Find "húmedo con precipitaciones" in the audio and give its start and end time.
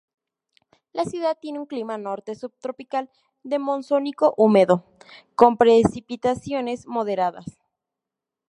4.35-6.87